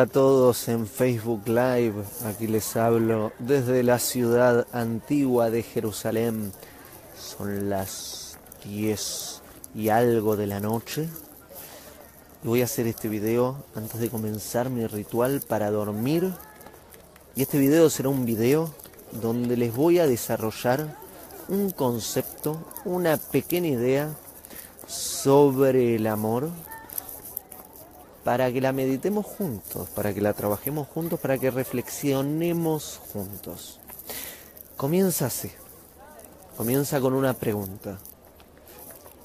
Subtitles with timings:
[0.00, 2.02] Hola a todos en Facebook Live.
[2.24, 6.52] Aquí les hablo desde la ciudad antigua de Jerusalén.
[7.14, 9.42] Son las 10
[9.74, 11.06] y algo de la noche.
[12.42, 16.32] Y voy a hacer este video antes de comenzar mi ritual para dormir.
[17.36, 18.72] Y este video será un video
[19.12, 20.96] donde les voy a desarrollar
[21.48, 22.56] un concepto,
[22.86, 24.14] una pequeña idea
[24.86, 26.48] sobre el amor
[28.24, 33.80] para que la meditemos juntos, para que la trabajemos juntos, para que reflexionemos juntos.
[34.76, 35.50] Comienza así.
[36.56, 37.98] Comienza con una pregunta.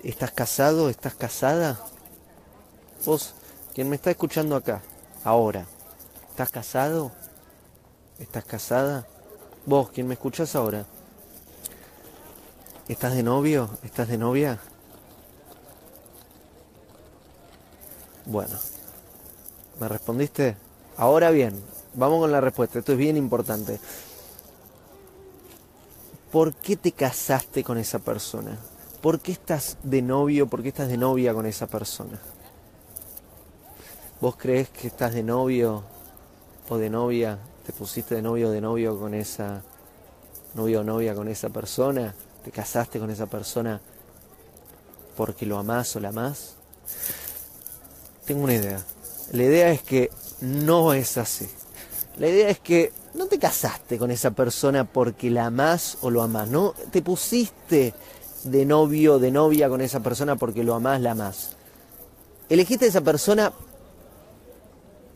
[0.04, 0.90] ¿Estás casado?
[0.90, 1.80] ¿Estás casada?
[3.06, 3.34] Vos,
[3.74, 4.82] quien me está escuchando acá,
[5.24, 5.66] ahora,
[6.30, 7.12] ¿estás casado?
[8.18, 9.06] ¿Estás casada?
[9.66, 10.86] Vos, quien me escuchas ahora,
[12.88, 13.70] ¿estás de novio?
[13.84, 14.60] ¿Estás de novia?
[18.26, 18.58] Bueno,
[19.80, 20.56] ¿Me respondiste?
[20.98, 21.62] Ahora bien,
[21.94, 22.80] vamos con la respuesta.
[22.80, 23.80] Esto es bien importante.
[26.32, 28.58] ¿Por qué te casaste con esa persona?
[29.02, 30.48] ¿Por qué estás de novio?
[30.48, 32.20] ¿Por qué estás de novia con esa persona?
[34.22, 35.84] ¿Vos crees que estás de novio
[36.70, 37.38] o de novia?
[37.66, 39.62] ¿Te pusiste de novio o de novio con esa
[40.54, 42.16] novio o novia con esa persona?
[42.44, 43.82] ¿Te casaste con esa persona
[45.18, 46.56] porque lo amás o la amás?
[48.26, 48.84] Tengo una idea.
[49.32, 51.48] La idea es que no es así.
[52.18, 56.22] La idea es que no te casaste con esa persona porque la amás o lo
[56.22, 56.50] amás.
[56.50, 57.94] No te pusiste
[58.44, 61.52] de novio o de novia con esa persona porque lo amás, la amás.
[62.48, 63.52] Elegiste a esa persona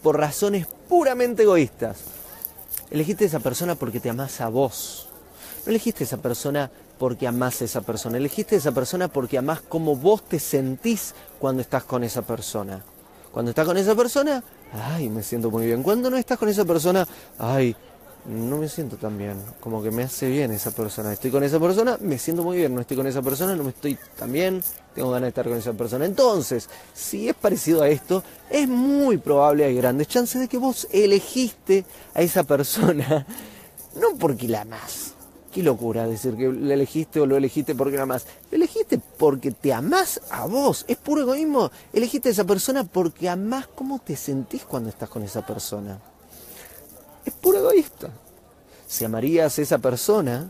[0.02, 2.00] por razones puramente egoístas.
[2.90, 5.08] Elegiste a esa persona porque te amás a vos.
[5.66, 8.18] No elegiste a esa persona porque amás a esa persona.
[8.18, 12.84] Elegiste a esa persona porque amás como vos te sentís cuando estás con esa persona.
[13.32, 15.84] Cuando estás con esa persona, ay, me siento muy bien.
[15.84, 17.08] Cuando no estás con esa persona,
[17.38, 17.76] ay,
[18.26, 19.42] no me siento tan bien.
[19.60, 21.14] Como que me hace bien esa persona.
[21.14, 22.74] Estoy con esa persona, me siento muy bien.
[22.74, 24.64] No estoy con esa persona, no me estoy tan bien.
[24.96, 26.06] Tengo ganas de estar con esa persona.
[26.06, 30.88] Entonces, si es parecido a esto, es muy probable, hay grandes chances de que vos
[30.92, 33.26] elegiste a esa persona,
[33.96, 35.14] no porque la amás,
[35.52, 38.28] Qué locura decir que le elegiste o lo elegiste porque la amás.
[38.52, 40.86] Lo elegiste porque te amás a vos.
[40.88, 41.72] Es puro egoísmo.
[41.92, 46.00] Elegiste a esa persona porque amás cómo te sentís cuando estás con esa persona.
[47.26, 48.10] Es puro egoísta.
[48.88, 50.50] Si amarías a esa persona,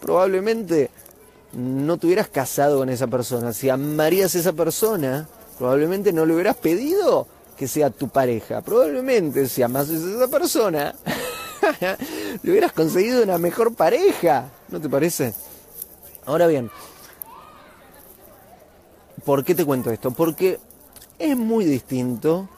[0.00, 0.90] probablemente
[1.52, 3.52] no te hubieras casado con esa persona.
[3.52, 8.60] Si amarías a esa persona, probablemente no le hubieras pedido que sea tu pareja.
[8.60, 10.94] Probablemente si amas a esa persona,
[12.42, 15.34] le hubieras conseguido una mejor pareja, ¿no te parece?
[16.24, 16.70] Ahora bien,
[19.24, 20.10] ¿por qué te cuento esto?
[20.10, 20.58] Porque
[21.18, 22.48] es muy distinto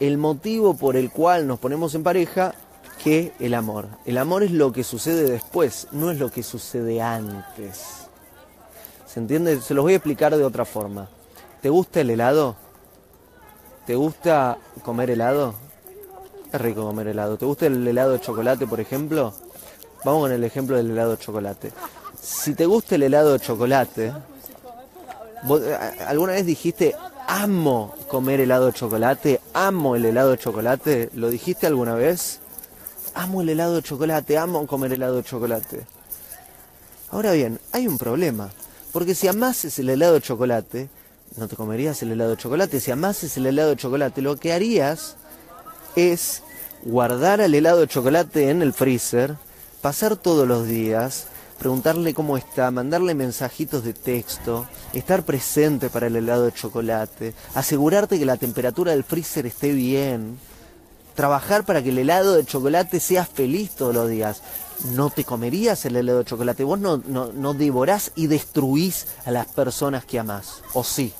[0.00, 2.54] el motivo por el cual nos ponemos en pareja
[3.02, 3.88] que el amor.
[4.04, 8.06] El amor es lo que sucede después, no es lo que sucede antes.
[9.06, 9.60] ¿Se entiende?
[9.60, 11.08] Se los voy a explicar de otra forma.
[11.60, 12.56] ¿Te gusta el helado?
[13.86, 15.54] ¿Te gusta comer helado?
[16.52, 17.38] Es rico comer helado.
[17.38, 19.32] ¿Te gusta el helado de chocolate, por ejemplo?
[20.04, 21.72] Vamos con el ejemplo del helado de chocolate.
[22.20, 24.12] Si te gusta el helado de chocolate,
[26.06, 26.94] ¿alguna vez dijiste
[27.26, 29.40] amo comer helado de chocolate?
[29.54, 31.10] ¿Amo el helado de chocolate?
[31.14, 32.40] ¿Lo dijiste alguna vez?
[33.14, 35.86] Amo el helado de chocolate, amo comer helado de chocolate.
[37.10, 38.50] Ahora bien, hay un problema.
[38.92, 40.90] Porque si amases el helado de chocolate,
[41.36, 42.78] no te comerías el helado de chocolate.
[42.78, 45.16] Si amases el helado de chocolate, lo que harías
[45.96, 46.42] es
[46.84, 49.36] guardar el helado de chocolate en el freezer,
[49.80, 51.26] pasar todos los días,
[51.58, 58.18] preguntarle cómo está, mandarle mensajitos de texto, estar presente para el helado de chocolate, asegurarte
[58.18, 60.38] que la temperatura del freezer esté bien,
[61.14, 64.42] trabajar para que el helado de chocolate sea feliz todos los días.
[64.92, 69.30] No te comerías el helado de chocolate, vos no, no, no devorás y destruís a
[69.30, 71.12] las personas que amás, o sí.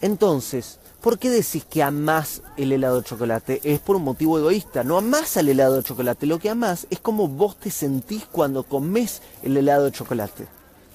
[0.00, 3.60] Entonces, ¿Por qué decís que amás el helado de chocolate?
[3.64, 4.84] Es por un motivo egoísta.
[4.84, 6.26] No amás al helado de chocolate.
[6.26, 10.46] Lo que amás es como vos te sentís cuando comés el helado de chocolate.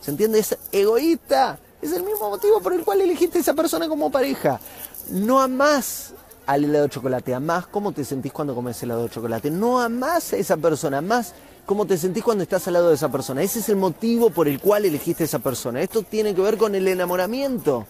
[0.02, 0.38] ¿Se entiende?
[0.38, 1.58] Es egoísta.
[1.82, 4.60] Es el mismo motivo por el cual elegiste a esa persona como pareja.
[5.10, 6.14] No amás
[6.46, 7.34] al helado de chocolate.
[7.34, 9.50] Amás cómo te sentís cuando comes helado de chocolate.
[9.50, 11.00] No amás a esa persona.
[11.00, 11.34] Amás
[11.66, 13.42] cómo te sentís cuando estás al lado de esa persona.
[13.42, 15.82] Ese es el motivo por el cual elegiste a esa persona.
[15.82, 17.88] Esto tiene que ver con el enamoramiento.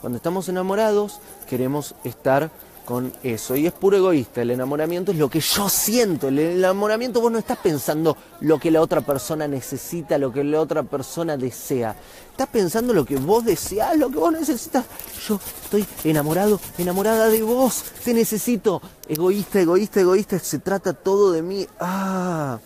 [0.00, 2.50] Cuando estamos enamorados, queremos estar
[2.86, 3.56] con eso.
[3.56, 4.40] Y es puro egoísta.
[4.40, 6.28] El enamoramiento es lo que yo siento.
[6.28, 10.60] El enamoramiento vos no estás pensando lo que la otra persona necesita, lo que la
[10.60, 11.94] otra persona desea.
[12.30, 14.84] Estás pensando lo que vos deseas, lo que vos necesitas.
[15.26, 17.82] Yo estoy enamorado, enamorada de vos.
[18.04, 18.80] Te necesito.
[19.08, 20.38] Egoísta, egoísta, egoísta.
[20.38, 21.66] Se trata todo de mí.
[21.80, 22.58] Ah,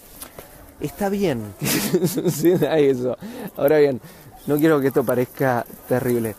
[0.80, 1.54] está bien.
[1.60, 3.16] eso.
[3.56, 4.00] Ahora bien,
[4.46, 6.34] no quiero que esto parezca terrible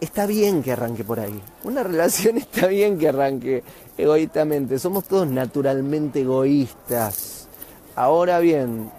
[0.00, 1.40] está bien que arranque por ahí.
[1.64, 3.62] Una relación está bien que arranque
[3.96, 4.78] egoístamente.
[4.78, 7.48] Somos todos naturalmente egoístas.
[7.94, 8.90] Ahora bien,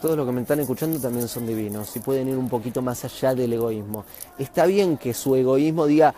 [0.00, 3.04] todos los que me están escuchando también son divinos y pueden ir un poquito más
[3.04, 4.04] allá del egoísmo.
[4.38, 6.14] Está bien que su egoísmo diga,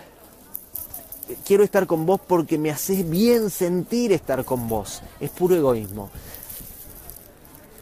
[1.47, 5.03] quiero estar con vos porque me haces bien sentir estar con vos.
[5.19, 6.11] Es puro egoísmo.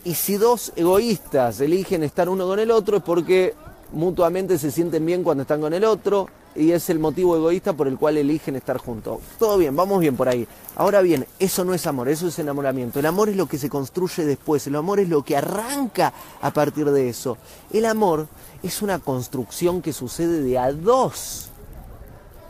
[0.04, 3.54] Y si dos egoístas eligen estar uno con el otro es porque
[3.92, 7.88] mutuamente se sienten bien cuando están con el otro y es el motivo egoísta por
[7.88, 9.20] el cual eligen estar juntos.
[9.38, 10.46] Todo bien, vamos bien por ahí.
[10.76, 12.98] Ahora bien, eso no es amor, eso es enamoramiento.
[12.98, 16.50] El amor es lo que se construye después, el amor es lo que arranca a
[16.50, 17.38] partir de eso.
[17.72, 18.26] El amor
[18.62, 21.48] es una construcción que sucede de a dos.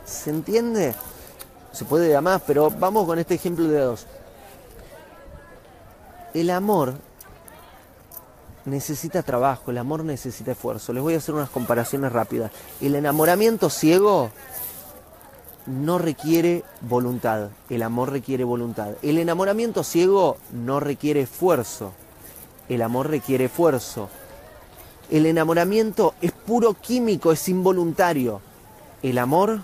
[0.05, 0.95] ¿Se entiende?
[1.71, 4.07] Se puede de a más, pero vamos con este ejemplo de a dos.
[6.33, 6.95] El amor
[8.65, 10.93] necesita trabajo, el amor necesita esfuerzo.
[10.93, 12.51] Les voy a hacer unas comparaciones rápidas.
[12.81, 14.31] El enamoramiento ciego
[15.65, 18.95] no requiere voluntad, el amor requiere voluntad.
[19.01, 21.93] El enamoramiento ciego no requiere esfuerzo,
[22.67, 24.09] el amor requiere esfuerzo.
[25.09, 28.41] El enamoramiento es puro químico, es involuntario.
[29.01, 29.61] El amor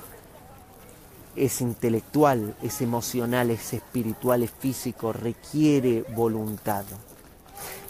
[1.35, 6.85] es intelectual, es emocional, es espiritual, es físico, requiere voluntad.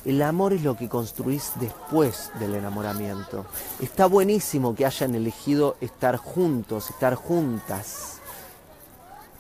[0.06, 3.48] El amor es lo que construís después del enamoramiento.
[3.82, 8.20] Está buenísimo que hayan elegido estar juntos, estar juntas.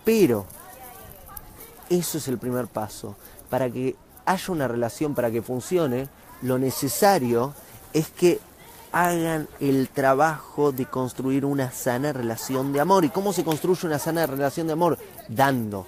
[0.03, 0.45] Pero
[1.89, 3.15] eso es el primer paso.
[3.49, 3.95] Para que
[4.25, 6.09] haya una relación, para que funcione,
[6.41, 7.53] lo necesario
[7.93, 8.39] es que
[8.91, 13.05] hagan el trabajo de construir una sana relación de amor.
[13.05, 14.97] ¿Y cómo se construye una sana relación de amor?
[15.27, 15.85] Dando,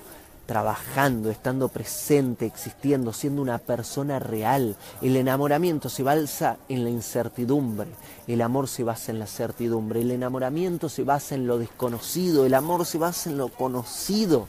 [0.48, 4.78] trabajando, estando presente, existiendo, siendo una persona real.
[5.02, 7.90] El enamoramiento se basa en la incertidumbre,
[8.28, 12.54] el amor se basa en la certidumbre, el enamoramiento se basa en lo desconocido, el
[12.54, 14.48] amor se basa en lo conocido.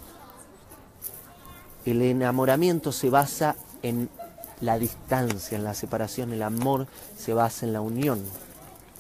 [1.84, 4.08] El enamoramiento se basa en
[4.60, 6.86] la distancia, en la separación, el amor
[7.16, 8.22] se basa en la unión.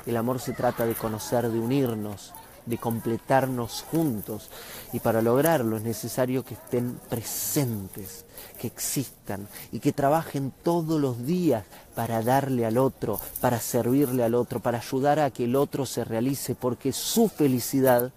[0.04, 2.32] El amor se trata de conocer, de unirnos,
[2.68, 4.48] de completarnos juntos.
[4.92, 8.24] Y para lograrlo es necesario que estén presentes,
[8.60, 14.34] que existan y que trabajen todos los días para darle al otro, para servirle al
[14.34, 18.12] otro, para ayudar a que el otro se realice, porque su felicidad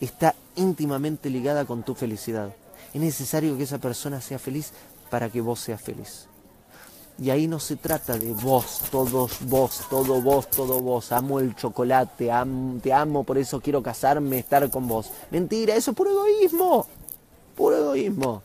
[0.00, 2.54] está íntimamente ligada con tu felicidad.
[2.94, 4.72] Es necesario que esa persona sea feliz
[5.10, 6.28] para que vos seas feliz.
[7.18, 11.12] Y ahí no se trata de vos, todos vos, todo vos, todo vos.
[11.12, 12.30] Amo el chocolate,
[12.82, 15.10] te amo, por eso quiero casarme, estar con vos.
[15.30, 16.86] Mentira, eso es puro egoísmo.
[17.56, 18.42] Puro egoísmo.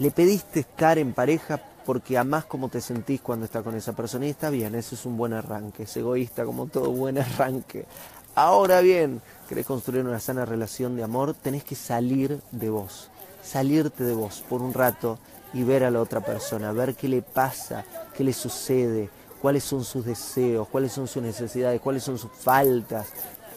[0.00, 4.26] Le pediste estar en pareja porque amás como te sentís cuando estás con esa persona
[4.26, 7.86] y está bien, eso es un buen arranque, es egoísta como todo buen arranque.
[8.34, 13.08] Ahora bien, querés construir una sana relación de amor, tenés que salir de vos,
[13.44, 15.18] salirte de vos por un rato
[15.54, 17.84] y ver a la otra persona, ver qué le pasa,
[18.14, 19.08] qué le sucede,
[19.40, 23.08] cuáles son sus deseos, cuáles son sus necesidades, cuáles son sus faltas,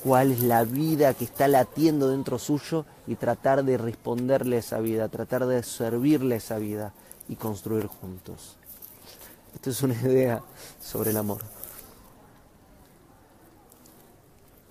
[0.03, 4.79] cuál es la vida que está latiendo dentro suyo y tratar de responderle a esa
[4.79, 6.93] vida, tratar de servirle a esa vida
[7.27, 8.57] y construir juntos.
[9.55, 10.43] Esto es una idea
[10.79, 11.41] sobre el amor.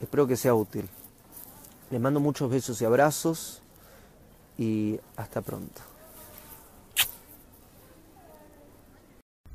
[0.01, 0.89] Espero que sea útil.
[1.91, 3.63] Les mando muchos besos y abrazos
[4.59, 5.96] y hasta pronto.